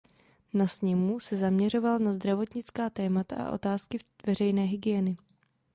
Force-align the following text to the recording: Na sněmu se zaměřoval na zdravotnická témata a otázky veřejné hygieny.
Na 0.53 0.67
sněmu 0.67 1.19
se 1.19 1.37
zaměřoval 1.37 1.99
na 1.99 2.13
zdravotnická 2.13 2.89
témata 2.89 3.35
a 3.35 3.51
otázky 3.51 3.99
veřejné 4.27 4.61
hygieny. 4.63 5.17